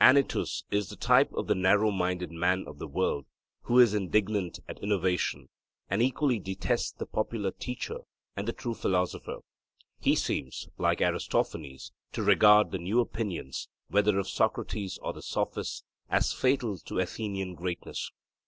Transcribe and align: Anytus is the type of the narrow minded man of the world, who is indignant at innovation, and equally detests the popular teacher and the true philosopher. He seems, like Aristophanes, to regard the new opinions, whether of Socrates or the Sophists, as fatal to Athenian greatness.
Anytus 0.00 0.62
is 0.70 0.88
the 0.88 0.94
type 0.94 1.32
of 1.32 1.48
the 1.48 1.54
narrow 1.56 1.90
minded 1.90 2.30
man 2.30 2.62
of 2.68 2.78
the 2.78 2.86
world, 2.86 3.26
who 3.62 3.80
is 3.80 3.92
indignant 3.92 4.60
at 4.68 4.78
innovation, 4.78 5.48
and 5.88 6.00
equally 6.00 6.38
detests 6.38 6.92
the 6.92 7.06
popular 7.06 7.50
teacher 7.50 7.96
and 8.36 8.46
the 8.46 8.52
true 8.52 8.72
philosopher. 8.74 9.38
He 9.98 10.14
seems, 10.14 10.68
like 10.78 11.00
Aristophanes, 11.02 11.90
to 12.12 12.22
regard 12.22 12.70
the 12.70 12.78
new 12.78 13.00
opinions, 13.00 13.68
whether 13.88 14.16
of 14.20 14.28
Socrates 14.28 14.96
or 15.02 15.12
the 15.12 15.22
Sophists, 15.22 15.82
as 16.08 16.32
fatal 16.32 16.78
to 16.78 17.00
Athenian 17.00 17.56
greatness. 17.56 18.12